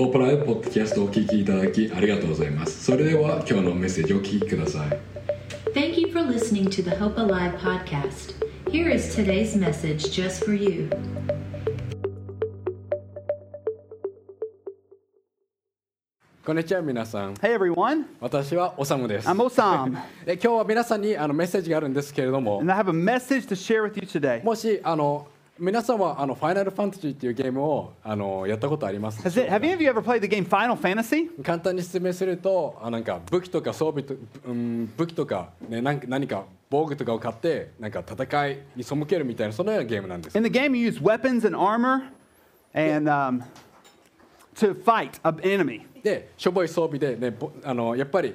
[0.00, 4.98] ホープライブポッドキャストをお聞きいただきありがとうございますそれでは今日のメッセージをお聞きください
[5.74, 8.32] Thank you for listening to the Hope Alive podcast.
[8.72, 10.88] Here is today's message just for you.
[16.46, 19.92] こんにちは皆さん Hey everyone, 私はおさむです I'm Osam,
[20.24, 24.42] で今日は皆さんにあのメッセージがあるんですけれども and I have a message to share with you today.
[24.42, 25.28] もしあの
[25.62, 31.28] 皆さんはあのファイナルファンタジーっていうゲームをあのやったことあります have any of you ever played the game Final Fantasy?
[31.42, 34.14] 簡単に説明するとあなんか武器とか装備と、
[34.46, 42.10] うん、武器とか、ね、なんか何か防具とかを買ってなんか戦いに背けるみたいなそのようなゲームなんです In the game, you use weapons and armor
[42.72, 43.42] and um,
[44.54, 45.82] to fight an enemy.
[46.02, 48.34] でしょぼい装備で、ね、ぼあのやっぱり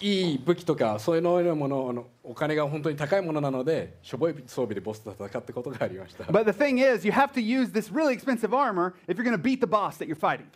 [0.00, 9.24] いい武器とかそういうのようなものあのお金が本当に高いものなのでしょぼい装備でボスと戦ったことがありました But the thing is, you have to use this really expensive armor if you're
[9.24, 10.46] going to beat the boss that you're fighting.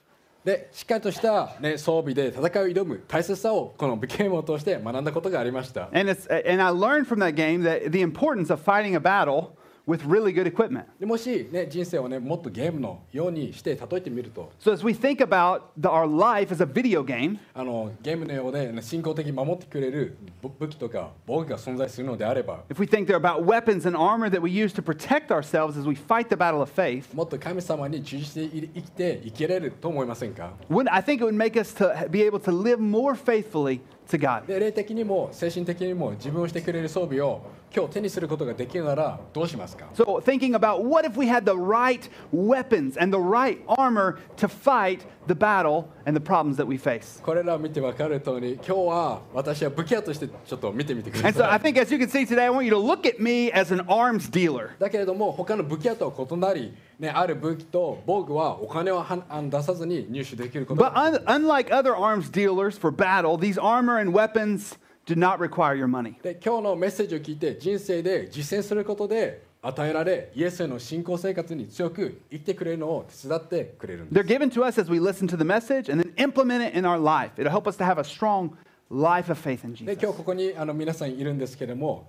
[0.46, 9.00] でしっかりとした、ね、装備で戦いを挑む大切さをこのゲームを通して学んだことがありました And, it's, and I learned from that game that the importance of fighting a
[9.00, 9.56] battle
[9.87, 10.85] with really good equipment.
[10.99, 22.79] でもし、ね、人生を、ね、もっとゲームのようにして例えてみると So as we think about the, our life as a video game, あのゲームのようで、ね、信仰的に守ってくれる武武器とか防具が存在するのであれば if
[22.79, 25.95] we think they're about weapons and armor that we use to protect ourselves as we
[25.95, 32.21] fight the battle of faith, もっと神様に忠実に生きて生きれると思いませんか wouldn't, I think it would make us to be
[32.21, 34.45] able to live more faithfully to God.
[34.45, 37.41] で霊的にも精神的にも自分をしてくれる装備を
[37.73, 44.47] 今日手にすることができるならどうしますか So, thinking about what if we had the right weapons and the right armor to
[44.47, 47.21] fight the battle and the problems that we face?
[47.23, 52.71] これらを見て分かる通り今日は私は武器屋としてちょっと見てみてくだ And so, さ I い think as you can see today, I want you
[52.71, 54.69] to look at me as an arms dealer.
[54.79, 65.15] だけれども他の武器屋とは異なり、ね、ある武器と防具はお金をはあの出さずに入手できること But が un- unlike other arms dealers for battle, these armor and weapons do
[65.15, 66.13] not require your money.
[66.21, 76.62] で今日のメッセージを聞いて人生で実践することで 与えられイエスへの信仰生活に強く生きてくれるのを手伝ってくれるんで They're given to us as we listen to the message and then implement
[76.64, 77.32] it in our life.
[77.36, 78.50] It'll help us to have a strong
[78.90, 80.02] life of faith in すで Jesus.
[80.02, 82.08] 今日ここにあの皆さんいるんですけれども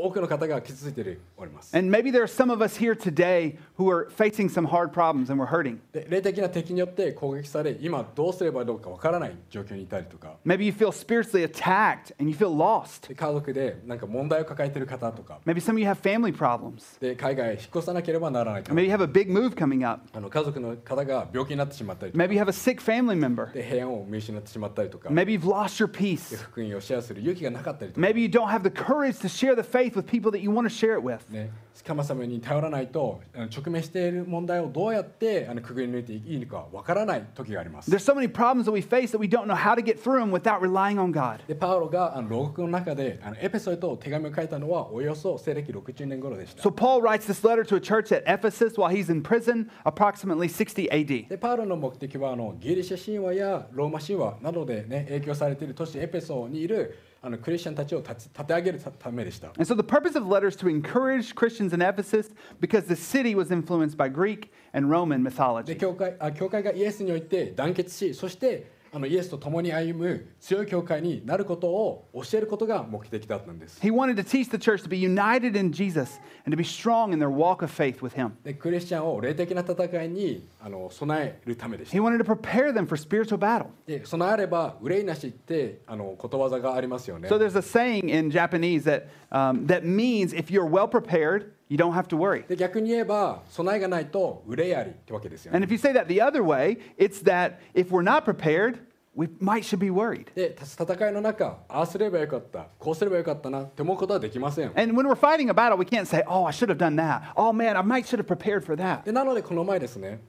[0.00, 4.92] 多くの方が傷ついております And maybe there are some of us here today who are facing some hard
[4.92, 5.78] problems and we're hurting.
[5.92, 13.08] で霊的な敵によって攻撃され今どうすればどうかわからない状況にいたりとか Maybe you feel spiritually attacked and you feel lost.
[13.08, 17.00] で家族でなんか問題を抱えている方とか Maybe some of you have family problems.
[17.00, 20.08] で海外へ引っ越さなければならない方 Maybe you have a big move coming up.
[20.12, 23.52] あの家族の方が病気になってしまったりとか Maybe you have a sick family member.
[23.52, 26.36] で平安を見失ってしまったりとか Maybe you've lost your で peace.
[26.36, 30.49] 福音をシェアする勇気がなかったりとか Maybe you don't have the courage to share the faith with people that you
[30.49, 31.29] want to share it with.
[31.29, 31.51] ね、
[31.85, 37.91] 神様に頼らないと直面している問題をどうやってあのくぐり抜いていいのかわからない時があります。
[37.91, 40.31] There's so many problems that we face that we don't know how to get through them
[40.31, 41.45] without relying on God.
[41.47, 46.61] でパウロがあの牢獄の中であのエペソへと手紙を書いたのはおよそ西暦60年頃でした。
[46.61, 50.89] So Paul writes this letter to a church at Ephesus while he's in prison, approximately 60
[50.89, 51.27] AD.
[51.27, 59.48] でパウロの目的はあのギリシャ神話やローマ神話などで、ね、影響されている都市エペソにいるあのクリスチャンたちを立ち立て上げるたためでした。
[59.48, 62.94] And so the purpose of the letter is to encourage Christians in Ephesus because the
[62.94, 65.76] city was influenced by Greek and Roman で mythology.
[65.76, 73.78] 教会あ教会がイエスにおいて団結しそして あのイエスと共に歩む強い教会になることを教えることが目的だったんです。
[73.82, 77.12] He wanted to teach the church to be united in Jesus and to be strong
[77.12, 78.30] in their walk of faith with him.
[78.42, 82.02] でクリスチャンを霊的な戦いにあの備えるためでし He た。
[82.02, 83.66] wanted to prepare them for spiritual battle.
[83.86, 91.77] で備えれば憂いなしってあのことわざがありますよね So。there's a saying in Japanese that, um, that means if you're well prepared, you
[91.77, 92.45] don't have to worry.
[92.47, 95.67] で逆に言えば備えがないと憂いありってわけですよ And ね。
[95.67, 98.79] if you say that the other way, it's that if we're not prepared,
[99.15, 100.33] we might should be worried.
[100.35, 104.71] でた戦いの中ああすればよかったこうすればよかったなって思うことはできません。
[104.75, 107.31] And when we're fighting a battle, we can't say, oh, I should have done that.
[107.35, 109.03] Oh, man, I might should have prepared for that.
[109.03, 110.19] でなのでこの前ですね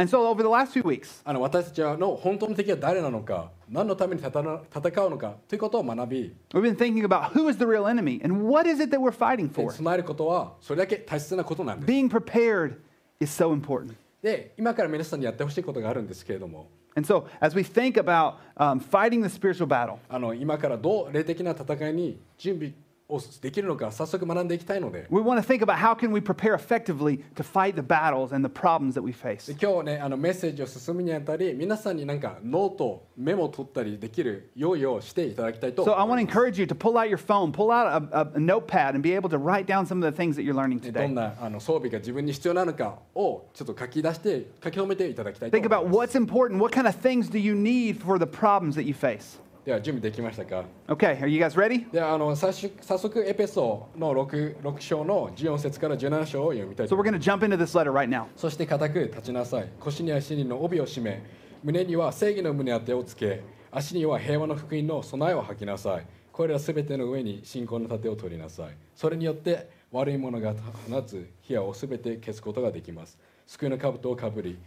[0.00, 7.64] And so over the last few weeks, あの私たちの本当の敵は誰なのか何のために戦う戦うのかということを学び we've been thinking about who is the
[7.64, 9.72] real enemy and what is it that we're fighting で for.
[9.72, 11.90] 備えることはそれだけ大切なことなんです。
[11.90, 12.76] Being prepared
[13.20, 13.94] is so important.
[14.22, 22.72] で今から皆さんにやってほしいことがあるんですけれども And so as we think about um, fighting the spiritual battle, あの今からどう霊的な戦いに準備
[23.11, 28.33] をできるのか早速学んでいきたいので We want to think about how can we prepare effectively to fight the battles
[28.33, 29.51] and the problems that we で face.
[29.61, 37.51] 今日ねあのメッセージを進むにあたり皆さんになんかノートメモを取ったりできる用意をしていただきたいと So I 思 want い to ます encourage you to pull out your phone,
[37.51, 40.15] pull out a, a, a notepad, and be able to write down some of the
[40.15, 41.07] things that you're learning でど today.
[41.09, 46.57] んなあの装備が自分に必要なのかをちょっと書き出して書き留めていただきたいと Think 思い about ます what's important.
[46.59, 49.39] What kind of things do you need for the problems that you face?
[49.63, 51.89] では準備できましたか？Okay, are you guys ready?
[51.91, 58.25] ではあの早速早速エペソの 6, 6章の14節から17章を読みたい So と we're going to jump into this letter right now.
[58.35, 59.67] そして固く立ちなさい。
[59.79, 61.23] 腰には真理の帯を締め
[61.63, 66.07] 胸には正義の胸当てをつけ足には平和の福音の備えを吐きなさい。
[66.31, 68.75] これらすべての上に信仰の盾を取りなさい。
[68.95, 70.55] それによって悪い者が
[70.89, 73.19] 放つ火矢をすべて消すことができます。
[73.45, 74.57] 救いの兜をかぶり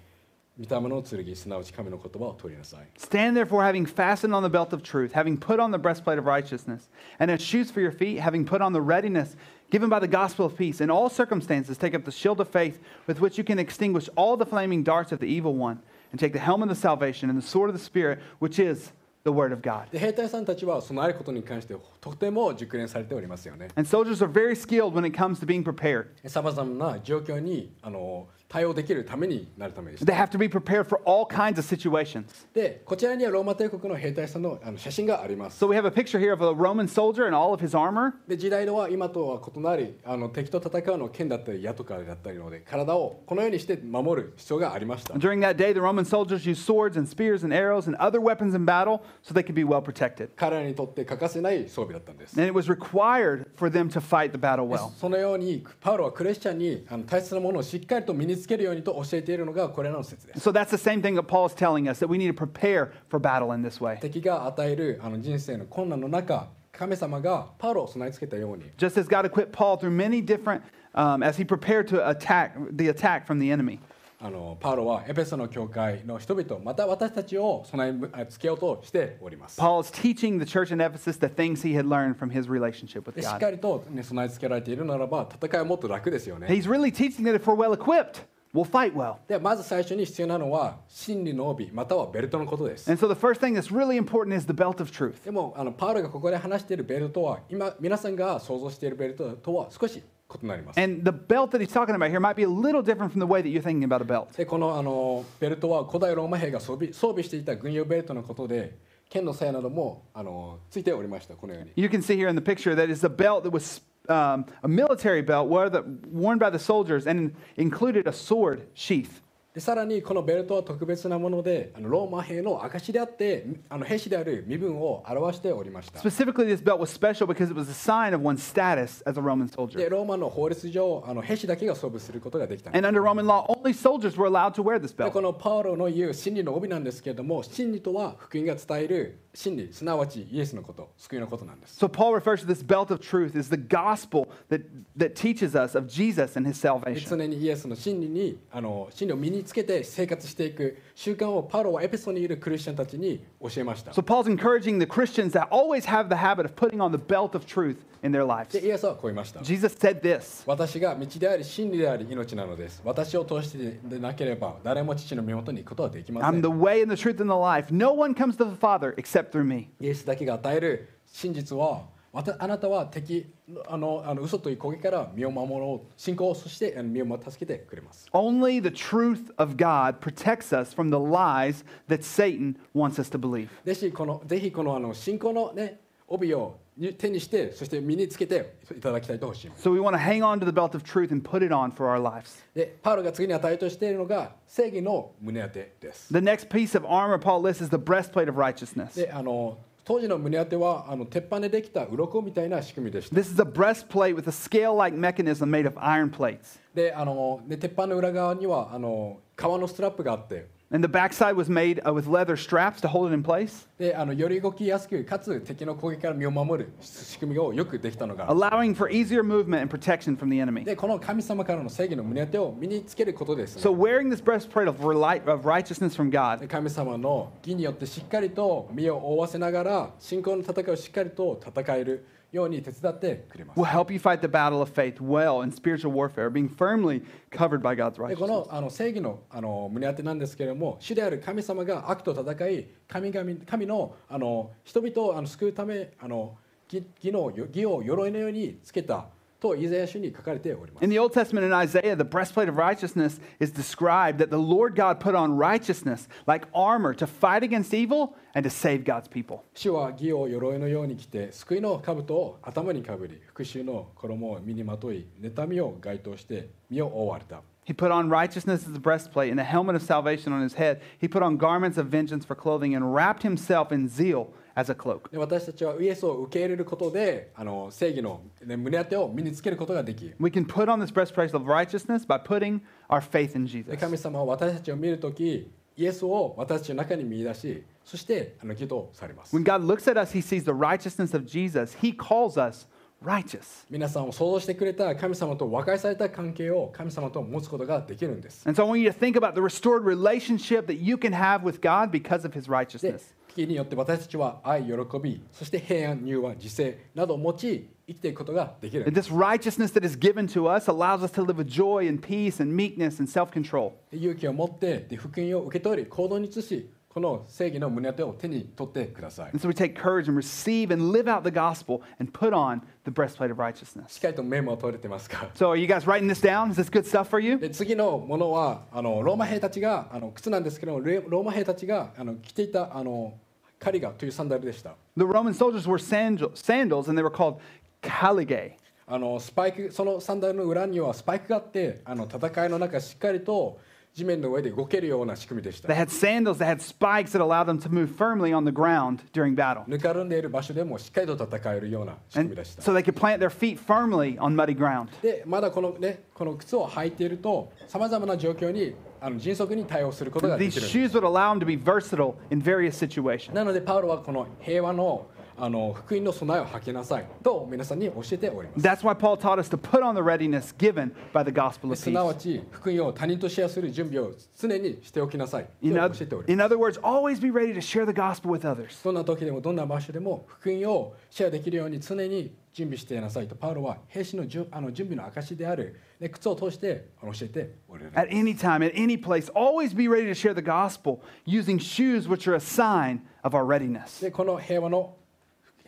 [0.59, 6.19] 御霊の剣すなわち神の言葉を取りなさい Stand therefore, having fastened on the belt of truth, having put on the breastplate
[6.19, 6.89] of righteousness,
[7.19, 9.38] and as shoes for your feet, having put on the readiness
[9.71, 10.81] given by the gospel of peace.
[10.81, 14.35] In all circumstances, take up the shield of faith with which you can extinguish all
[14.35, 15.79] the flaming darts of the evil one,
[16.11, 18.91] and take the helmet of salvation and the sword of the Spirit, which is
[19.23, 19.89] the word of God.
[19.91, 26.07] で兵隊さんたちは備えることに関してとても熟練されておりますよね And soldiers are very skilled when it comes to being prepared.
[26.27, 32.46] さまざまな状況にあの 対応できるためになるためです They have to be prepared for all kinds of situations.
[32.54, 37.76] でこちらにはローマ帝国の兵隊さんのあの写真があります So we have a picture here of a Roman soldier and all of his
[37.76, 38.12] armor.
[38.28, 48.20] で時代は今とは異なりあの敵と戦うのは剣だったり矢とかだったりので体をこのようにして守る必要がありました During that day, the Roman soldiers used swords and spears and arrows and other
[48.20, 50.28] weapons in battle so they could be well protected.
[50.36, 54.90] 彼らにとって欠かせない装備だったんです And it was required for them to fight the battle で well.
[54.96, 62.33] そのようにパウロはクリスチャンにあの大切なものをしっかりと身につけるようにと教えているのがこれらの説です So that's the same thing that Paul is telling us that we need to
[62.33, 64.00] prepare for battle in this way.
[64.00, 70.61] 敵が与えるあの人生の困難の中神様がパウロを備え付けたように Just as God equipped Paul through many different,
[70.94, 73.79] um, as he prepared to attack the attack from the enemy.
[74.21, 82.50] あのパウロはエペソの教会の人々また私たちを備え付けようとしております Paul is teaching the church in Ephesus the things he had learned from his
[82.50, 83.39] relationship with でしっ God.
[83.39, 88.23] かりと、ね、備え付けられているならば戦いはもっと楽ですよね He's really teaching that if we're well equipped,
[88.54, 89.16] We'll fight well.
[89.26, 92.90] でまず最初に必要なのは真理の帯またはベルトのことです。
[92.90, 95.24] And so the first thing that's really important is the belt of truth.
[95.24, 100.02] でもあのパウロがここで話しているベルトは今皆さんが想像しているベルトとは少し
[100.42, 100.80] 異なります。
[100.80, 103.42] And the belt that he's talking about here might be a little different from the way
[103.42, 104.36] that you're thinking about a belt.
[104.36, 108.78] でこのあのベルトは古代ローマ兵が装備装備していた軍用ベルトのことで
[109.10, 111.72] 剣の鞘などもあのついておりましたこのように。
[111.76, 115.21] You can see here in the picture that it's a belt that was um, a military
[115.21, 119.21] belt where the, worn by the soldiers and included a sword sheath.
[119.51, 126.00] でさらにこのベルトは特別なものであのローマ兵の証であってあの兵士である身分を表しておりました。
[126.00, 129.21] Specifically, this belt was special because it was a sign of one's status as a
[129.21, 129.89] Roman で soldier.
[129.89, 135.11] ローマの法律上あの兵士だけが装備することができたんです And under Roman law, only soldiers were allowed to wear this で belt.
[135.11, 144.61] このパウロの言う真理の帯なんですけれども真理とは福音が伝える 真理すなわちイエスのこと救いのことなんです So Paul refers to this belt of truth as the gospel that,
[144.97, 147.09] that teaches us of Jesus and his で salvation.
[147.09, 156.97] 常にイエスの真理にあの真理を身につけて生活していく習慣をパウロはエペソにいるクリスチャンたちに教えました So Paul's encouraging the Christians that always have the habit of putting on the
[156.97, 158.52] belt of truth in their lives.
[158.52, 167.72] でイエスはこう言いました Jesus said this 私が道であり真理であり命なのです私を通してでなければ誰も父の身元に行くことはできませ I'm ん the way and the truth and the life.
[167.74, 169.68] No one comes to the Father except through me.
[169.80, 173.26] イエスだけが与える真実はわたあなたは敵
[173.66, 183.18] あのあの嘘という攻撃から身を守ろう信仰そしてあの身を助けてくれます Only the truth of God protects us from the lies that Satan wants us to
[183.18, 183.48] believe.
[183.64, 186.58] ぜひこのぜひこのあの信仰のね帯を
[186.98, 191.70] 手にしてそして身につけていただきたいと欲しいます So we want to hang on to the belt of truth and put it on
[191.72, 192.43] for our lives.
[192.54, 198.96] でパウロが次に与えとしているのが正義の胸当てです The next piece of armor Paul lists is the breastplate of righteousness.
[198.96, 206.58] であの当時の胸当てはあの鉄板でできた鱗みたいな仕組みでした This is a breastplate with a scale like mechanism made of iron plates.
[206.74, 213.69] であので鉄板の裏側にはあの革のストラップがあって And the backside was made uh, with leather straps to hold it in place,
[213.78, 220.64] であのより動きやすくかつ敵の攻撃から身を守る仕組みをよくできたのが allowing for easier movement and protection from the enemy.
[220.64, 224.84] でこの神様からの正義の胸当てを身につけることです、ね So wearing this breastplate of,
[225.31, 232.04] of righteousness from で God 神様の義によってしっかりと身を覆わせながら信仰の戦いをしっかりと戦える
[232.34, 237.60] ように手伝ってくれます will help you fight the battle of faith well in spiritual warfare, being firmly covered
[237.60, 238.29] by God's でこ righteousness.
[238.29, 246.36] のあの正義のあの胸当てなんですけれども主である神様が悪と戦い神々神のあの人々をあの救うためあの
[246.70, 249.06] 義義義の義を鎧のようにつけた
[249.41, 254.74] とイザヤ書に書かれております In the Old Testament in Isaiah, the breastplate of righteousness is described that the Lord
[254.74, 259.44] God put on righteousness like armor to fight against evil and to save God's people.
[259.55, 270.55] 主は義を鎧のように着て救いの兜を頭にかぶり復讐の衣を身にまとい妬みを該当して身を覆われた He put on righteousness as a breastplate and a helmet of salvation on his
[270.55, 270.82] head.
[270.98, 274.75] He put on garments of vengeance for clothing and wrapped himself in zeal as a
[274.75, 275.11] cloak.
[275.11, 283.51] で私たちはイエスを受け入れることであの正義の、ね、胸当てを身につけることができ We can put on this breastplate of righteousness by putting our faith in で
[283.51, 283.78] Jesus.
[283.78, 291.78] 神様は私たちを見るときイエスを私たちの中に見出しそしてあの義とされます When God looks at us, he sees the righteousness of Jesus.
[291.81, 292.68] He calls us
[293.01, 293.66] righteous.
[293.69, 301.13] 皆さんを想像してくれた神様と和解された関係を神様と持つことができるんです And so I want you to think about the restored relationship that you can
[301.13, 303.13] have with God because of his で righteousness.
[303.34, 304.72] 時によって私たちは愛喜
[305.03, 312.43] びそして平安柔和自制などを持ち生きていくことができる this righteousness that is given to us allows us to live with joy and peace
[312.43, 313.72] and meekness and self control.
[313.91, 322.32] で勇気を持ってで福音を受け取り行動に移しこの正義の胸当てを手に取ってください And so we take courage and receive and live out the gospel and put
[322.32, 323.98] on the breastplate of し righteousness.
[323.98, 326.53] っかりとメモを取れてますか So, are you guys writing this down?
[326.53, 327.36] Is this good stuff for you?
[327.36, 333.15] で次のものはあのローマ兵たちがあの靴なんですけどレローマ兵たちがあの着ていたあの
[333.58, 337.39] カリガというサンダルでした The Roman soldiers wore sandal, sandals and they were called
[337.82, 338.53] caligae.
[338.86, 343.58] あのスパイクそのサンダルの裏にはスパイクがあってあの戦いの中しっかりと
[343.94, 348.98] 地面の上で動けるような仕組みでした They had sandals that had spikes that allowed them to move firmly on the ground
[349.13, 349.63] during battle.
[349.69, 354.89] ぬかるんでいる場所でもしっかりと戦えるような仕組みでした so they could plant their feet firmly on muddy ground.
[355.01, 363.32] でまだこのねこの靴を履いているとさまざまな状況にあの迅速に対応することがで These きるんです shoes would allow them to be versatile in various situations.
[363.32, 371.70] なのでパウロはこの平和のあの福音の備えを吐きなさいと皆さんに教えております That's why Paul taught us to put on the readiness given by the gospel
[371.70, 372.19] of すなわ peace.
[372.19, 378.82] ち福音を他人とシェアする準備を常にしておきなさいと教えております in other words, always be ready to share the gospel with others.
[378.84, 391.58] どんな時でもどんな場所でも福音をシェアできるように常に準備していなさいとパウロは兵士の準あの準備の証である、ね、靴を通して教えておられる At any time, at any place, always be ready to share the gospel using
[391.58, 394.00] shoes which are a sign of our readiness.
[394.00, 395.04] でこの平和のへ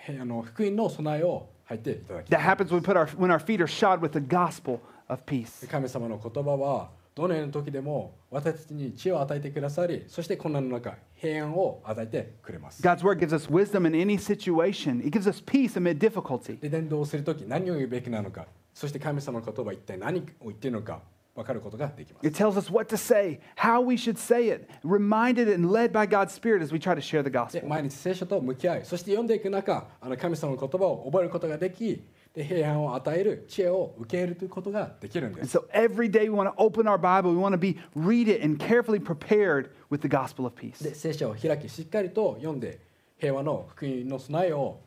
[0.09, 4.81] あの福音の備えを入っていただき That happens when, we put our, when our feet are shod with the gospel
[5.09, 5.67] of peace.
[5.69, 15.01] 神様の言葉はどのような時でも私たちに知恵を与えてくださりそして困難の中平安を与えてくれます God's word gives us wisdom in any situation.
[15.01, 16.61] It gives us peace amid difficulty.
[16.61, 21.01] で伝道する時何を言うべきなのかそして神様の言葉は一体何を言っているのか
[21.37, 26.07] 分かることができます It tells us what to say, how we should say it, reminded and led by
[26.09, 27.69] God's Spirit as we try to share the で gospel.
[27.69, 32.03] 毎日聖書と向き合いそして読んでいく中あの神様の言葉を覚えることができ
[32.35, 37.79] で平安を与える知恵を受け入れるということができるんで And す so every day we want to open our Bible, we want to be
[37.95, 40.83] read it and carefully prepared with the gospel of peace.
[40.83, 42.81] で聖書を開きしっかりと読んで
[43.19, 44.81] 平和の福音の備えを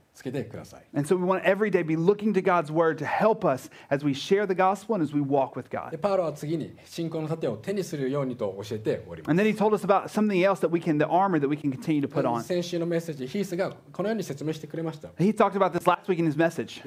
[0.93, 3.69] And so we want to every day be looking to God's word to help us
[3.89, 5.97] as we share the gospel and as we walk with で God.
[5.99, 11.47] パウロは次に信仰の盾を手にするようにと教えております And then he told us about something else that we can, the armor that
[11.47, 12.43] we can continue to put on.
[12.43, 16.81] 先週のメッセージヒースがこのように説明してくれました He talked about this last week in his message.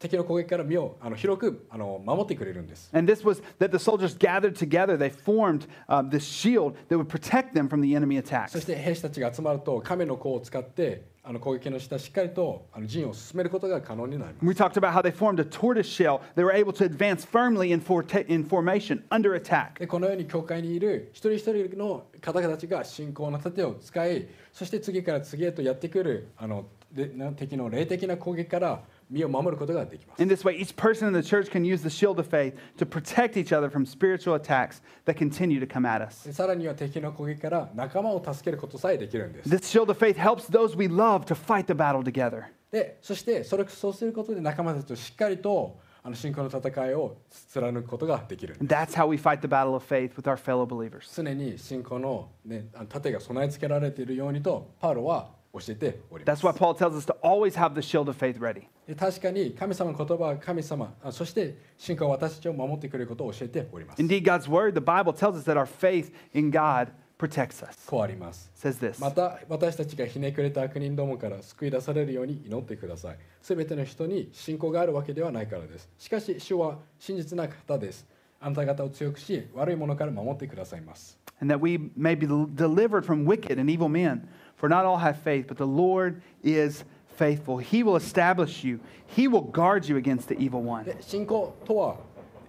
[0.00, 6.96] 敵の攻撃から身をあの広くあの守ってくれるんです And this was that the soldiers gathered together, they formed uh, this shield that
[6.96, 8.52] would protect them from the enemy attacks.
[8.52, 16.22] そして兵士たちが集まると亀の甲を使ってあの攻撃の下しっかりとあの陣を進めることが可能になります We talked about how they formed a tortoise shell.
[16.34, 19.78] They were able to advance firmly in, forte- in formation under attack.
[19.80, 32.27] でこのように教会にいる一人一人の方々たちが信仰の盾を使いそして次から次へとやってくるあのでな敵の霊的な攻撃から 身を守ることができます In this way, each person in the church can use the shield of
[32.27, 36.25] faith to protect each other from spiritual attacks that continue to come at us.
[36.27, 42.45] でさらには敵の攻撃から仲間を助けることさえできるんです This shield of faith helps those we love to fight the battle together.
[42.71, 47.17] でそしてそれそうすることで仲間たちとしっかりとあの信仰の戦いを
[47.51, 51.09] 貫くことができる And that's how we fight the battle of faith with our fellow believers.
[51.15, 58.38] 常に信仰の、ね、あの盾が備え付けられているようにとパウロは 教えておりま That's す why Paul tells us to always have the shield of faith
[58.38, 58.62] ready.
[58.86, 66.88] で確かに神様の言葉は神様あそして信仰は私たちを守ってくれることを教えております Indeed, God's word, the Bible tells us that our faith in God
[67.18, 67.86] protects us.
[67.86, 69.00] こうあります says this.
[69.00, 78.06] また私たちがひねくれた悪人どもから救い出されるように祈ってくださいすべての人に信仰があるわけではないからですしかし主は真実な方です
[78.40, 84.28] あなた方を強くし悪いものから守ってくださいます and that we may be delivered from wicked and evil men.
[84.59, 86.85] For not all have faith, but the Lord is
[87.17, 87.57] faithful.
[87.57, 90.85] He will establish you, He will guard you against the evil one.
[90.85, 91.97] で信仰とは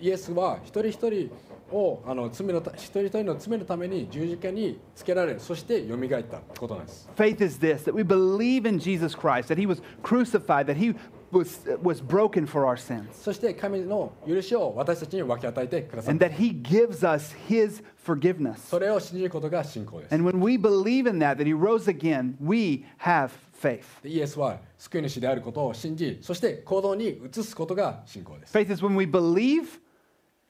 [0.01, 1.31] イエスは一人一人
[1.73, 10.95] をあの罪のた一人一人の罪のために十字架につけられそして蘇ったってことなんです Faith is this that we believe in Jesus Christ, that He was crucified, that He
[11.32, 18.58] was, was broken for our sins, そして神の許しを私たちに分け与えてくださっ and た that He gives us His forgiveness.
[18.70, 23.84] それを信じることが信仰です And when we believe in that, that He rose again, we have faith.
[24.04, 29.80] でイエスは救い主であることを信じそして行動に移すことが信仰です Faith is when we believe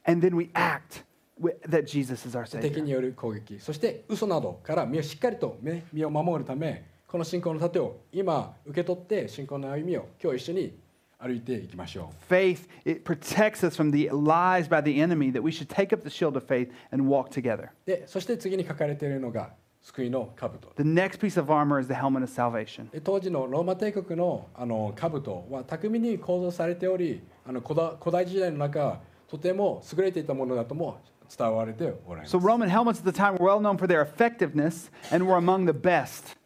[0.06, 1.04] and then we act
[1.40, 2.80] wi- that Jesus is our 敵 Savior.
[2.82, 10.80] による攻撃そして嘘などから身をしっかりと、ね、身を守るためこの信仰の盾を今受け取って信仰の歩みを今日一緒に
[11.20, 16.06] 歩いていきましょ Faith, it protects us from the lies by the enemy that we should take up
[16.06, 17.66] the shield of faith and walk together.
[17.66, 19.50] うでそして次に書かれているのが
[19.82, 22.90] 救いの兜 The next piece of armor is the helmet of salvation.
[22.92, 31.02] で当時のローマ帝国のあの兜は巧みに構造されておりあの古代古代時代の中とても優れていたものだとも
[31.38, 35.66] 伝われておられます So, Roman helmets at the time were well known for their effectiveness and were among
[35.66, 36.38] the best.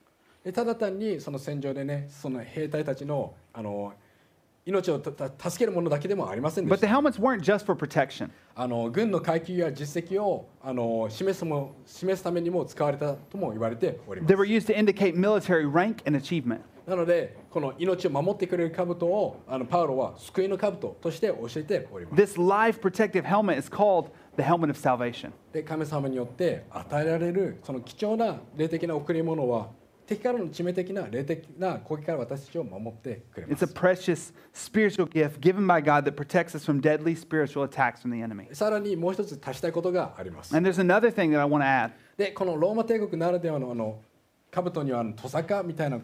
[0.54, 3.94] ただ単にその戦場でね、その兵隊たちの,あの
[4.66, 5.16] 命を助
[5.58, 6.88] けるものだけでもありませんでした。
[8.58, 14.36] あの軍の階級や実績をあの示,すも示すためにも使われたとも言われております。
[16.88, 22.22] なので、この命を守ってくれる兜をあのパウロは救いの兜として教えております。
[22.22, 25.32] This life protective helmet is called the helmet of salvation.
[25.52, 29.70] で、神様によって与えられるその貴重な霊的な贈り物は
[30.07, 37.63] 敵からの致命的な霊的な攻撃から私たちを守ってくれま It's a す precious spiritual gift given by God that protects us from deadly spiritual
[37.63, 38.53] attacks from the enemy.
[38.53, 41.91] さらにもう一つ足したいことがあります And there's another thing that I want to add.
[42.17, 44.00] でこのローマ帝国ならではのあの
[44.51, 46.00] 兜にはあのトサカみたいな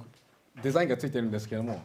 [0.61, 1.81] デザインがついてるんですけども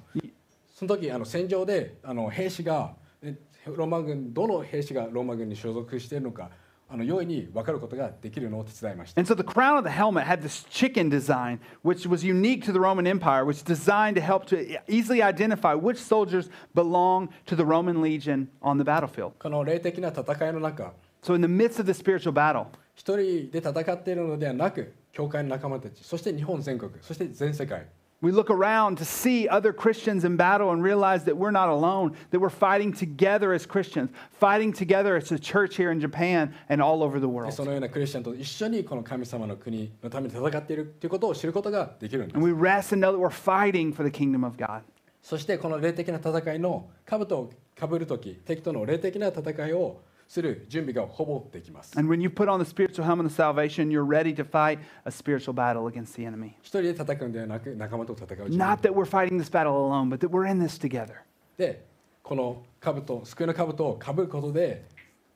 [0.75, 6.51] その時あの戦場であの兵士がえローマ軍どの兵士がローマ軍に所属しているのか
[6.94, 12.74] あの容易に分かることができるのを手伝いました And so the crown of the helmet had this chicken design, which was unique to
[12.74, 17.56] the Roman Empire, which is designed to help to easily identify which soldiers belong to
[17.56, 19.32] the Roman legion on the battlefield.
[19.40, 27.88] この霊的な戦いの中 So, in the midst of the spiritual battle, 一人で戦っているのではなく教会の仲間たちそして日本全国そして全世界
[28.22, 32.16] we look around to see other Christians in battle and realize that we're not alone,
[32.30, 36.82] that we're fighting together as Christians, fighting together as a church here in Japan and
[36.82, 37.52] all over the で world.
[37.52, 44.82] そのようなクリスチャンと一緒にこの神様の国のために戦っているということを知ることができるんです And we rest and know that we're fighting for the kingdom of God.
[45.24, 54.45] そしてこの霊的な戦いの兜をかぶるとき敵との霊的な戦いを する準備がほぼできます And when you put on the spiritual helmet of salvation, you're ready to
[54.45, 56.55] fight a spiritual battle against the enemy.
[56.63, 61.17] 一人で戦うんではなく仲間と戦う Not that we're fighting this battle alone, but that we're in this together.
[61.57, 61.85] で
[62.23, 64.85] この兜救いの兜をかぶることで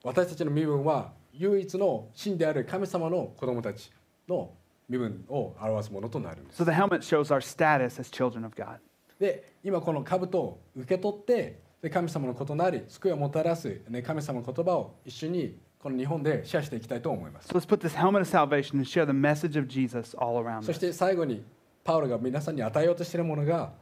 [0.03, 3.93] 私たちの身分は唯一の神である神様の子供たち
[4.29, 4.53] の
[4.89, 8.79] 身分を表すものとなるんです So the helmet shows our status as children of God.
[9.21, 17.49] で今この兜を受け取ってで神様の異なり、救いをもたらす、ね、神様の言葉を一緒にこの日本でシェアしていきたいと思います。
[17.49, 17.55] So、
[20.63, 21.43] そして最後に、
[21.83, 23.73] パウロが皆さんに与えようとしているものが、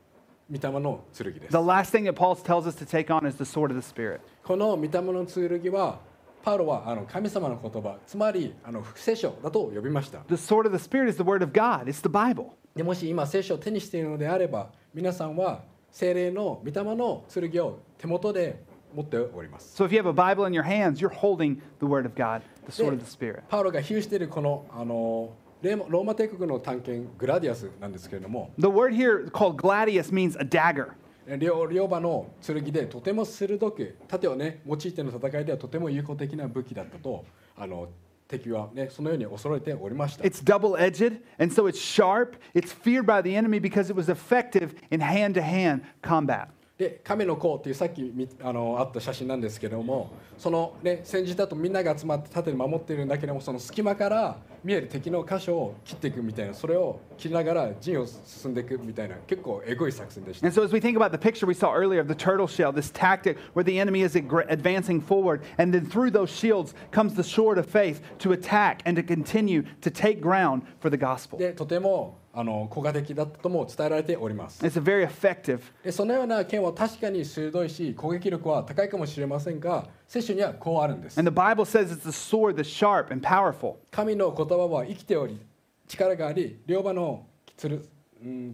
[0.49, 1.51] 御霊の剣です。
[1.51, 4.21] The last thing that Paul tells us to take on is the sword of the Spirit.
[4.45, 5.99] この御霊の剣は、
[6.45, 10.21] パウロはあの神様の言葉、つまりあの福聖書だと呼びました。
[10.29, 12.51] The sword of the Spirit is the word of God, it's the Bible.
[12.77, 18.63] でもし今聖書を手にしているのであれば、皆さんは、精霊の御霊の剣を手元で
[18.95, 22.43] 持っております So if you have a Bible in your hands, you're holding the word of God,
[22.67, 23.43] the sword of the Spirit.
[23.49, 30.93] パウロが比喩しているこのあのローマ帝国の探検グラディアスなんですけれども The word here called gladius means a dagger.
[31.37, 37.25] 両両刃の剣でとても鋭く盾をね用いての戦いではとても有効的な武器だったと
[37.57, 37.89] あの
[38.29, 42.37] 敵はねそのように恐れておりました It's double edged, and so it's sharp.
[42.55, 46.49] It's feared by the enemy because it was effective in hand to hand combat.
[46.77, 54.37] で亀の甲っていうさっきみあのあった写真なんですけどもそのね戦時だとみんなが集まって盾で守っているんだけどもその隙間から
[54.69, 62.71] 見える敵の箇所を切っていくみたいなそれを切りながら陣を進んでいくみたいな結構エゴい作戦でした And so, as we think about the picture we saw earlier of the turtle shell,
[62.71, 67.25] this tactic where the enemy is advancing forward, and then through those shields comes the
[67.25, 71.39] sword of faith to attack and to continue to take ground for the gospel.
[71.39, 75.61] でとてもあの効果的だったとも伝えられております It's very effective.
[75.83, 81.19] でそのような剣は確かに鋭いし攻撃力は高いかもしれませんが聖書にはこうあるんです。
[81.21, 83.77] And the Bible says it's a sword that's sharp and powerful.
[83.91, 85.39] 神の言葉は生きており
[85.87, 87.87] 力があり両刃のつる
[88.23, 88.49] うん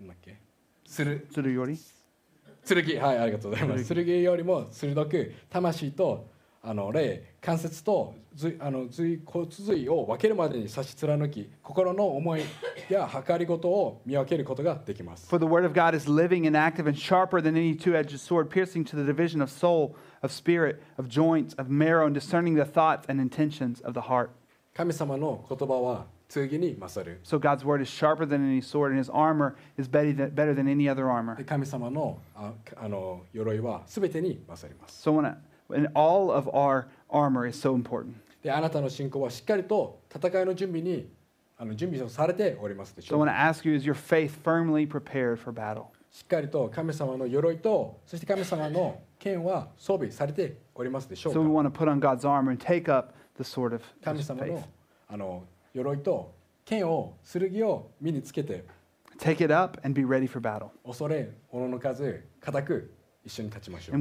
[0.00, 0.36] なんだっけ？
[0.86, 1.26] つる。
[1.30, 1.76] Tsuruyori.
[2.64, 3.94] 剣はいありがとうございます。
[3.94, 6.26] 剣よりも鋭く魂と
[6.62, 12.42] あの霊関節と髄あの髄骨髄を分けるまでに差し貫き心の思い
[12.90, 18.18] や計りごとを見分けることができます For the word of God is living and active and sharper than any two edged
[18.20, 22.54] sword, piercing to the division of soul, of spirit, of joints, of marrow, and discerning
[22.54, 24.30] the thoughts and intentions of the heart.
[24.74, 30.34] 神様の言葉は剣に勝る So God's word is sharper than any sword, and his armor is better than,
[30.34, 31.36] better than any other armor.
[31.36, 35.36] で神様のああの鎧は全てに勝ります So I,
[35.70, 38.14] when all of our armor is so important.
[38.42, 41.08] であなたの信仰はしっかりと戦いの準備に
[41.58, 45.84] あの準備をされておりますでし So ょ I う want to ask you, is your faith firmly prepared for battle?
[46.10, 53.74] しっかりと神様の鎧とそして神様の剣は装備されておりますでしょう So we か want to put on God's armor and take up the sword
[53.74, 54.52] of 神 his 様 faith.
[54.52, 54.64] の
[55.08, 58.64] あの鎧と剣を剣を身につけて
[59.18, 60.70] Take it up and be ready for battle.
[60.84, 62.90] 恐れ斧の数固く
[63.24, 64.00] 一緒に立ちましょう。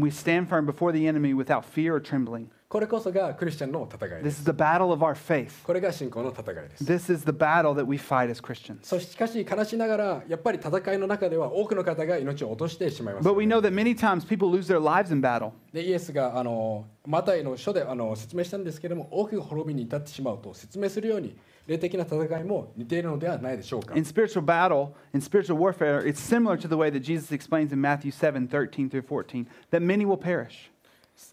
[2.69, 4.43] これこそがクリスチャンの戦いです。
[4.43, 5.63] The battle of our faith.
[5.63, 6.83] これが信仰の戦いです。
[6.83, 8.77] This is the battle that we fight as Christians.
[8.83, 13.31] そし,しかし、悲しながら、やっぱり戦いの中では多くの方が命を落としてしまいます、ね。
[13.31, 15.51] But we know that many times people lose their lives in battle.
[15.73, 21.35] で、イエスがあのマタイの書であの説明したんですけれども、多く滅びに至ってしまうと説明するように。
[21.69, 27.79] 霊的な戦いも似ているのではないでしょうか In spiritual battle, in spiritual warfare, it's similar to the way that Jesus explains in
[27.79, 30.71] Matthew 7 13 through 14 that many will perish.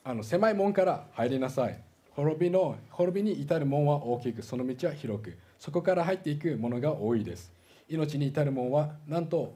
[0.04, 7.52] あの狭い門から入りなさい滅びの滅びに至る門は大きくその道は広くそこから入っていくものが多いです
[7.88, 9.54] 命に至る門はなんと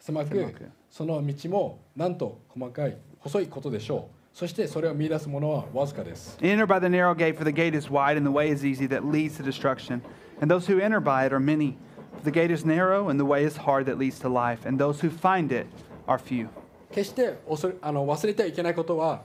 [0.00, 8.66] 狭く狭くその道もなんと細かい細いことでしょうそしてそれを見出すものはわずかです Enter by the narrow gate, for the gate is wide and the way is
[8.66, 10.02] easy that leads to destruction.
[10.40, 11.76] And those who enter by it are many.
[12.18, 14.76] For the gate is narrow and the way is hard that leads to life, and
[14.76, 15.66] those who find it
[16.08, 16.48] are few.
[16.90, 19.22] 決して恐れあの忘れてはいけないことは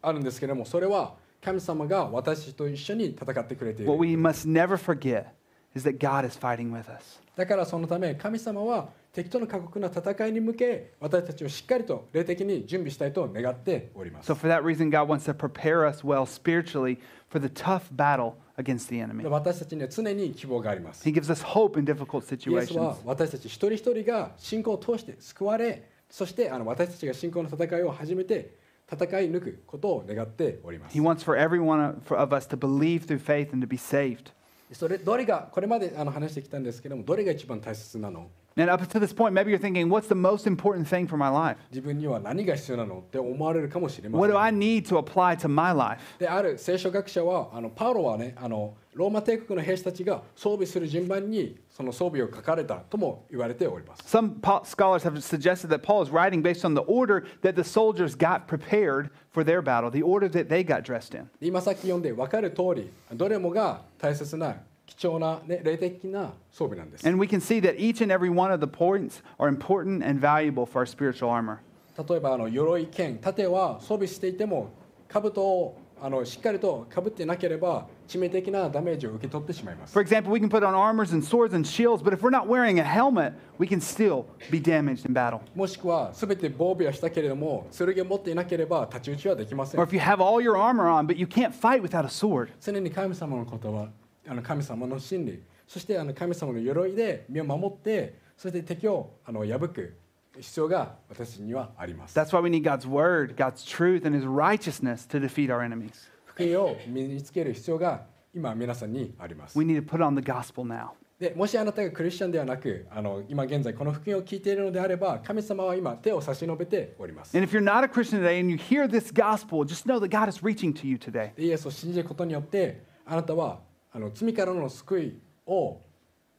[0.00, 5.26] あるんですけれどもそれは神様が私と一緒に戦ってくれてい What る we must never forget
[5.74, 7.20] is that God is fighting with us.
[7.36, 16.98] だからそのため神様は敵との過酷な戦いに向け私たちをしっかりと霊的に準備したいと願っております So, for that reason, God wants to prepare us well spiritually
[17.30, 19.24] for the tough battle against the enemy.
[19.28, 22.96] 私たちには常に希望があります He gives us hope in difficult イエスは situations.
[23.04, 28.56] 私たち一人一人が信仰を通して救われそしてあの私たちが信仰の戦いを始めて
[28.92, 34.32] 戦い抜くことを願っております He wants for every one of us to believe through faith and to be saved.
[34.72, 41.15] それどれがこれまであの話してきたんですけどもどれが一番大切なの And up to this point, maybe you're thinking, what's the most important thing for
[41.17, 41.55] my life?
[41.71, 46.01] 自分には何が必要なのって思われるかもしれま What せ do I ん need to apply to my life?
[46.19, 57.53] である聖書学者はあのパウロはねあのローマ帝国の兵士たちが装備する順番にその装備を書かれたとも言われております Some po- scholars have suggested that Paul is writing based on the order that
[57.55, 61.29] the soldiers got prepared for their battle, the order that they got dressed in.
[61.39, 64.55] 今さっき読んで分かる通りどれもが大切な
[64.86, 70.04] 貴重な、ね、霊的な装備なんです And we can see that each and every one of the points are important
[70.04, 71.58] and valuable for our spiritual armor.
[71.96, 74.70] 例えばあの鎧剣盾は装備していても
[75.08, 82.46] 兜をあのしっかりとかぶってなければ致命的なダメージを受け取ってしまいます For example, we can put on armors and swords and shields, but if we're not
[82.46, 85.40] wearing a helmet, we can still be damaged in battle.
[85.54, 92.08] もしくは全て防備はしたけれども剣を持っていなければ太刀打ちはできません Or if you have all your armor on, but you can't fight without a
[92.08, 92.48] sword.
[92.60, 93.88] 常に神様の言葉
[94.26, 99.96] あの神様の真理そしてあの神様の鎧で身を守ってそして敵をあの破く
[100.40, 106.10] 必要が私にはあります That's why we need God's word, God's truth, and his righteousness to defeat our enemies.
[106.26, 108.02] 福音を身につける必要が
[108.34, 110.90] 今皆さんにあります We need to put on the gospel now.
[111.20, 120.00] でもしあなたがクリスチャンではなくあの今現在この福音を聞いているのであれば神様は今手を差し伸べております And if you're not a Christian today and you hear this gospel, just know
[120.00, 121.30] that God is reaching to you today.
[121.36, 123.60] でイエスを信じることによってあなたは
[123.94, 125.80] あの罪からの救いを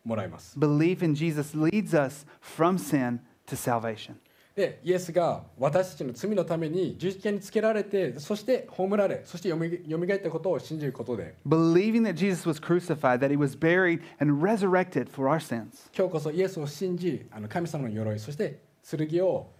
[0.03, 4.15] もらいます Belief in Jesus leads us from sin to salvation.
[4.55, 15.89] でイエスが私たちの罪のために十字架につけられてそして葬られそしてよみがえったことを信じることで Believing that Jesus was crucified, that he was buried and resurrected for our sins.
[15.97, 19.54] 今日こそイエスを信じあの神様の鎧そして剣を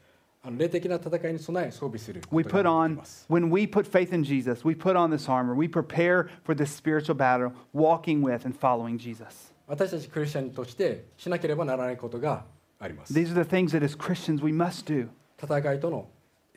[0.52, 5.30] 霊的な戦いに備え装備するこ We と put on, when we put faith in Jesus, we put on this
[5.30, 5.56] armor.
[5.56, 9.54] We prepare for this spiritual battle, walking with and following Jesus.
[9.68, 12.46] 私たちクリスチャンとしてしなければならないことが
[12.80, 15.08] あります These are the things that as Christians we must do.
[15.42, 16.08] 戦いとの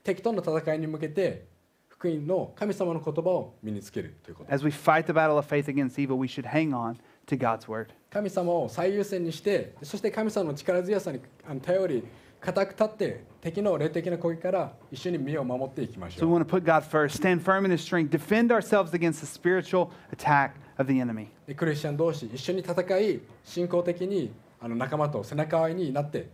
[0.04, 1.46] 敵との戦いに向けて
[1.88, 6.96] 福音の神様の言葉を身につけるということ As we fight the battle of faith against evil, we should hang on
[7.26, 7.88] to God's word.
[8.10, 11.20] 神様を最優先にしてそして神様の力強さに
[11.62, 12.04] 頼り
[12.40, 18.52] 固く立って敵の霊的な攻撃から一緒に身を守っていきまし So ょ we う want to put God first, stand firm in His strength, defend
[18.52, 21.28] ourselves against the spiritual attack of the enemy.
[21.46, 26.28] でクリスチャン同士一緒に戦い信仰的にあの仲間と背中合わせになって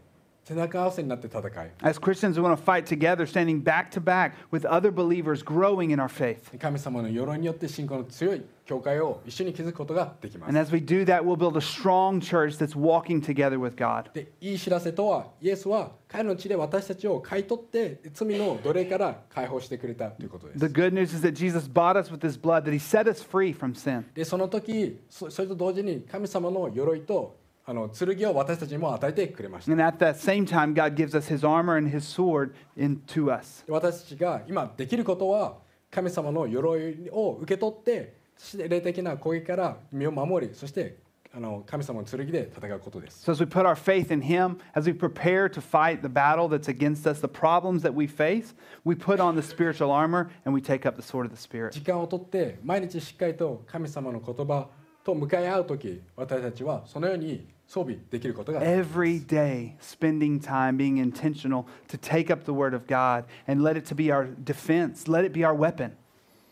[0.46, 5.42] 背中合わせになって戦い As Christians, we want to fight together, standing back to back with other believers,
[5.42, 6.56] growing in our faith.
[6.58, 13.58] 神様の鎧によって信仰の強い教会を一緒に築くことができま And す as we do that, we'll build a strong church that's walking together
[13.58, 14.12] with God.
[14.12, 23.08] でいい知らせとはイエスは彼の血で私たちを買い取って罪の奴隷から解放してくれたということです The good news is that Jesus bought us with His blood, that He set
[23.08, 24.04] us free from sin.
[24.14, 33.34] でその時そそれと同時に神様の鎧とあの剣を私たちにも与えてくれました And at that same time, God gives us His armor and His sword into
[33.34, 33.64] us.
[33.66, 35.56] で私たちが今できることは
[35.90, 40.96] 神様の鎧を受け取ってそして霊的な攻撃から身を守りそして
[41.36, 46.48] あの神様の剣で戦うことです So as we put our faith in Him, as we prepare to fight the battle
[46.48, 50.54] that's against us, the problems that we face, we put on the spiritual armor and
[50.54, 51.72] we take up the sword of the Spirit.
[51.72, 54.68] 時間をとって毎日しっかりと神様の言葉
[55.02, 63.63] と向かい合う時私たちはそのように 装備できることができます Every day, spending time being intentional to take up the Word of God and
[63.63, 65.91] let it to be our defense, let it be our weapon.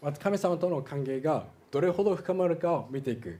[0.02, 3.40] また神様との関係がどれほど深まるかを見ていく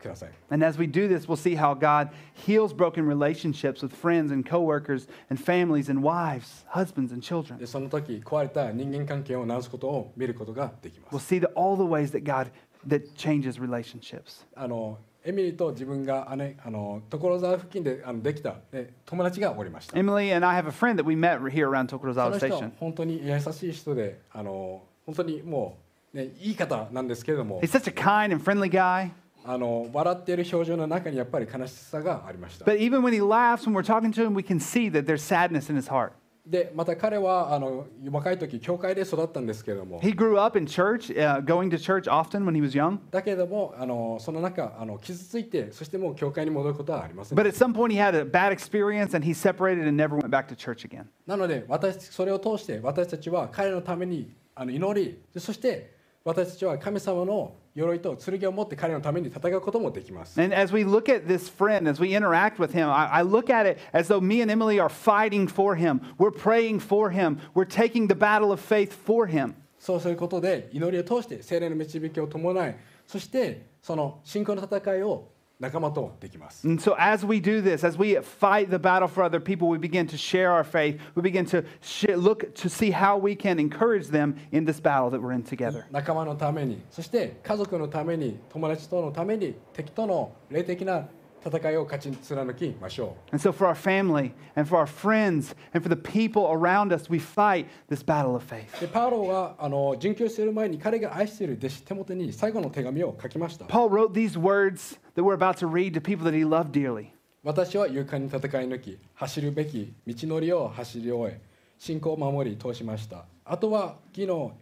[0.00, 4.32] ください And as we do this, we'll see how God heals broken relationships with friends
[4.32, 7.58] and coworkers and families and wives, husbands and children.
[7.58, 12.50] でその時壊れた人間関係を直すことを見ることができま We'll す see the, all the ways that God
[12.88, 14.46] that changes relationships.
[14.56, 22.29] あの エミリーと自分が姉あの所沢付近であのできたで友達がおりました Emily and I have a friend that we met here around そ Tokorozawa
[22.29, 22.71] の人は Station.
[22.79, 25.79] 本当に優しい人であの本当にも
[26.13, 29.09] う、ね、いい方なんですけれども He's such a kind and friendly guy.
[29.43, 35.05] あの笑っている表情の中にやっぱり悲しさがありました But even when he laughs, when we're talking to him, we can see that
[35.05, 36.11] there's sadness in his heart.
[36.45, 42.99] でまた彼はあの若い時教会で育ったんですけれども He grew up in church, uh, going to church often when he was young.
[43.09, 50.15] だけれどもあのその中あの傷ついてそしてもう教会に戻ることはありません But at some point, he had a bad experience and he separated and never
[50.15, 51.05] went back to church again.
[51.25, 60.41] なので私それを通して私たちは彼のためにあの祈りでそして私たちは神様の鎧と剣を持って彼のために戦うこともできます。
[60.41, 63.69] And as we look at this friend, as we interact with him, I, I look at
[63.69, 65.99] it as though me and Emily are fighting for him.
[66.17, 67.39] We're praying for him.
[67.53, 69.55] We're taking the battle of faith for him.
[69.77, 75.34] そうすることで祈りを通して精霊の導きを伴いそしてその信仰の戦いを。
[75.62, 80.06] And so, as we do this, as we fight the battle for other people, we begin
[80.06, 80.98] to share our faith.
[81.14, 85.10] We begin to sh- look to see how we can encourage them in this battle
[85.10, 85.84] that we're in together.
[85.90, 91.08] 仲間のためにそして家族のために友達とのために敵との霊的な
[91.44, 97.10] 戦いを勝ち貫きましょ And so, for our family and for our friends and for the people around us,
[97.10, 98.76] we fight this battle of faith.
[98.78, 106.71] うでパウロはあの殉教している前に彼が愛している弟子テモテに最後の手紙を書きました Paul wrote these words That we're about to read to people that he loved
[106.71, 107.11] dearly.
[107.43, 111.39] 私は勇敢に戦い抜き走るべき道のりを走り終え
[111.77, 114.53] 信仰を守り通しましたあとは義の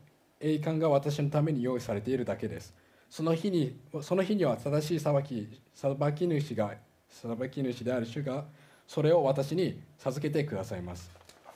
[0.41, 2.73] 栄冠が私のために用意されているだけです
[3.09, 6.73] その日にその日には正しい裁き裁き主が
[7.09, 8.43] 裁き主である主が
[8.85, 11.09] それを私に授けてくださいます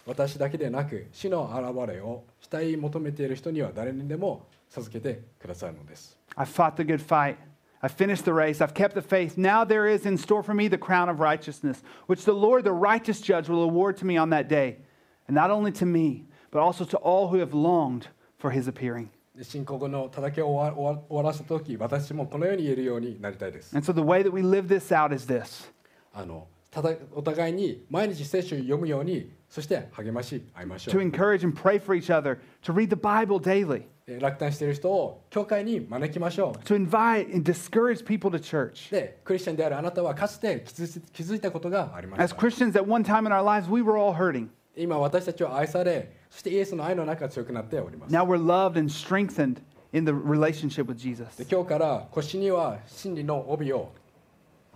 [0.05, 7.35] 私だけでなく死の現れをしたい求めている人には誰にでも授けてくださるのです I fought the good fight.
[7.82, 8.60] I finished the race.
[8.60, 9.36] I've kept the faith.
[9.36, 12.72] Now there is in store for me the crown of righteousness, which the Lord, the
[12.72, 14.78] righteous judge, will award to me on that day.
[15.26, 19.10] And not only to me, but also to all who have longed for his appearing.
[19.34, 25.72] で信仰後の戦いを終わ終わ終わらせた時私もこのように言えるようになりたいです And so the way that we live this out is this
[26.12, 33.84] あのただお互いに毎日聖書を読むように そして励まし合いましょ to う encourage and pray for each other, to read the Bible daily,
[34.06, 38.88] で落胆している人を教会に招きましょ to invite and discourage people to church.
[38.90, 44.48] うでクリスチャンであるあなたはかつて気づ気づいたことがありま As す Christians, at one time in our lives, we were all hurting.
[44.76, 49.58] 今私たちは愛されそしてイエスの愛の中が強くなっております Now we're loved and strengthened
[49.92, 51.36] in the relationship with Jesus.
[51.36, 53.92] で今日から腰には真理の帯を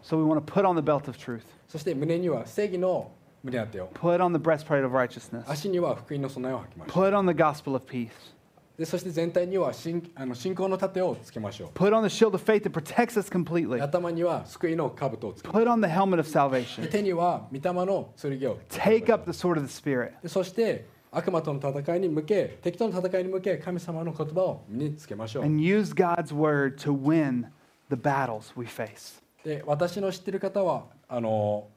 [0.03, 3.11] So we want to put on the belt of truth, そして胸には正義の
[3.44, 8.08] 胸当てを put on the breastplate of righteousness, 足には福音の備えを履きましょ put on the gospel of peace,
[8.78, 15.82] うでそして全体には信あの信仰の盾をつけましょ put on the shield of faith that protects us う completely, 頭には救いの兜をつけ put on
[15.86, 25.60] the helmet of で salvation, 手には御霊の剣を take up the sword of the Spirit, でそして悪魔との戦いに向け敵との戦いに向け神様の言葉を身につけましょう and
[25.62, 27.48] use God's word to win
[27.90, 29.22] the battles we face.
[29.44, 31.68] で私の知ってる方はあの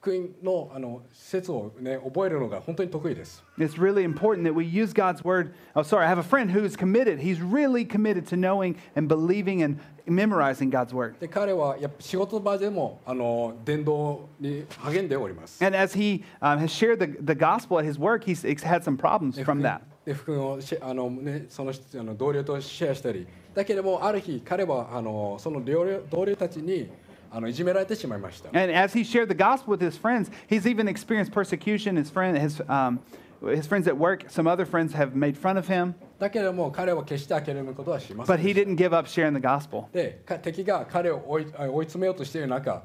[0.00, 5.52] 福音のあの説をね覚えるのが本当に得意です It's really important that we use God's word.
[5.74, 7.18] Oh, sorry, I have a friend who is committed.
[7.18, 11.18] He's really committed to knowing and believing and memorizing God's word.
[11.18, 18.84] で彼はやっぱ仕事場でもあの伝道に励んでおります And as he um, has shared the, the gospel at his work, he's had
[18.84, 19.80] some problems で from 福 that.
[19.80, 26.88] 音で福音をシェあの、ね、そのあの同僚とシェアしたりだけどもある日彼はあのその同僚同僚たちに
[27.31, 31.95] あのいじめられてしまいました And as he shared the gospel with his friends, he's even experienced persecution.
[31.95, 32.99] His friend, his, um,
[33.41, 38.41] his friends at work, some other friends have made fun of him, だけれども彼は決して諦めることはしませ but ん
[38.41, 39.85] he でした didn't give up sharing the gospel.
[39.91, 42.83] でか敵が彼を追いあ追い詰めようとしている中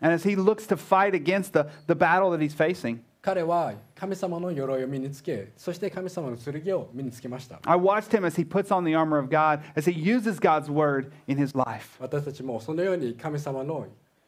[0.00, 7.76] And as he looks to fight against the, the battle that he's facing, 彼は神様の鎧を身につけそして神様の剣を身につけました I
[7.76, 11.10] watched him as he puts on the armor of God, as he uses God's word
[11.26, 11.96] in his life.
[12.00, 13.86] 私たちもそのように神様の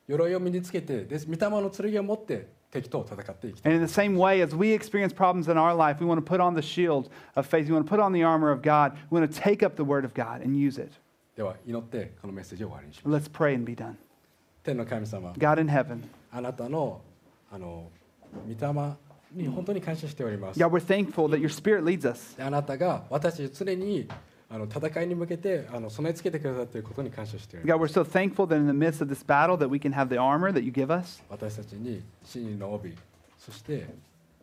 [0.09, 6.18] 鎧を身につけてで御霊の剣を持って敵と戦っていきたい And in the same way, as we experience problems in our life, we want
[6.18, 7.66] to put on the shield of faith.
[7.66, 8.96] We want to put on the armor of God.
[9.11, 10.92] We want to take up the word of God and use it.
[11.37, 13.94] では祈ってこのメッセージを終わりにします Let's pray and be done.
[14.62, 17.01] 天の神様 God in heaven, あなたの
[17.51, 17.88] あの
[18.46, 18.96] 御霊
[19.33, 20.61] に本当に感謝しております。
[20.61, 22.37] God, we're thankful that your spirit leads us.
[22.37, 24.09] であなたが私たち常に
[24.49, 27.94] あの戦いに向けてあの備え付けてくださっていることに感謝しております。
[27.94, 30.09] God, we're so thankful that in the midst of this battle that we can have
[30.09, 31.23] the armor that you give us.
[31.29, 32.96] 私たちに真理の帯、
[33.38, 33.87] そして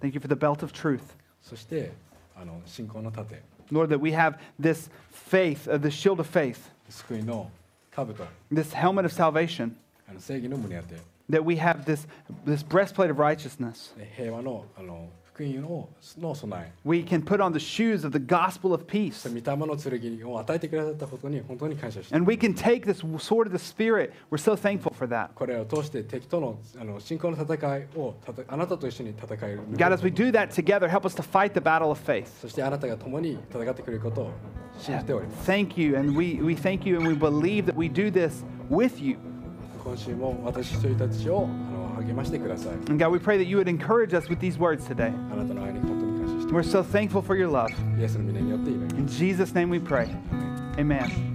[0.01, 1.01] Thank you for the belt of truth.
[1.41, 1.91] そして
[2.39, 7.49] あの信仰の盾、 Lord, that we have this faith, uh, this shield of faith, 救いの
[7.91, 8.13] 兜、
[8.51, 9.71] this helmet of salvation,
[10.07, 10.95] あの正義の胸当て、
[11.31, 12.07] that we have this,
[12.45, 13.93] this breastplate of righteousness.
[13.97, 19.13] で平和のあの福音のの備え、 We can put on the shoes of the gospel of peace.
[19.13, 24.13] そして御霊の剣を与えてくださったことに本当に感謝してい And ます we can take this sword of the Spirit.
[24.31, 25.29] We're so thankful for that.
[25.35, 29.61] これを通して敵とのあの信仰の戦いをたたあなたと一緒に戦える。
[29.73, 32.25] God, as we do that together, help us to fight the battle of faith.
[32.41, 34.31] そしてあなたが共に戦ってくれることを
[34.79, 35.51] 信じております。
[35.51, 38.99] Thank you, and we, we thank you, and we believe that we do this with
[38.99, 39.17] you.
[39.82, 42.72] 今週も私一人たちをあの励ましてください。
[42.88, 45.12] And God, we pray that you would encourage us with these words today.
[45.32, 47.68] あなたの愛に本当に感謝してい We're so thankful for your love.
[48.00, 50.08] イエスの皆によって祈ります In Jesus' name we pray.
[50.76, 51.32] Amen.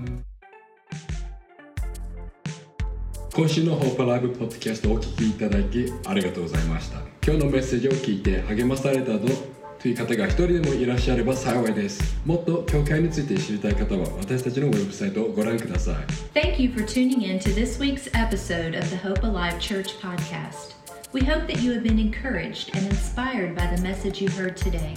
[3.35, 15.94] 今週のホープライブポッドキャストをお聞きいただきありがとうございました今日のメッセージを聞いて励まされたとという方が一人でもいらっしゃれば幸いですもっと教会について知りたい方は私たちのウェブサイトをご覧ください
[16.38, 20.74] Thank you for tuning in to this week's episode of the Hope Alive Church podcast.
[21.12, 24.96] We hope that you have been encouraged and inspired by the message you heard today.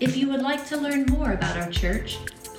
[0.00, 2.18] If you would like to learn more about our church,